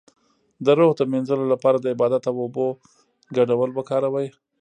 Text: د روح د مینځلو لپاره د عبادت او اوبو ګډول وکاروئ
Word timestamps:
د 0.65 0.67
روح 0.79 0.91
د 0.95 1.01
مینځلو 1.11 1.45
لپاره 1.53 1.77
د 1.79 1.85
عبادت 1.93 2.23
او 2.29 2.35
اوبو 2.43 2.67
ګډول 3.37 3.69
وکاروئ 3.73 4.27